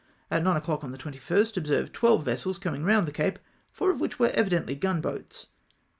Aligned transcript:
At 0.31 0.41
9 0.43 0.57
o'clock 0.57 0.83
on 0.83 0.91
the 0.91 0.97
21st, 0.97 1.57
observed 1.57 1.93
twelve 1.93 2.25
vessels 2.25 2.57
coming 2.57 2.83
round 2.83 3.07
the 3.07 3.11
Cape, 3.11 3.37
four 3.69 3.91
of 3.91 3.99
which 4.01 4.17
were 4.17 4.29
evidently 4.31 4.73
gunboats. 4.73 5.45